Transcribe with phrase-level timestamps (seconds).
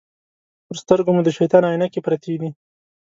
[0.67, 2.49] پر سترګو مو د شیطان عینکې پرتې دي.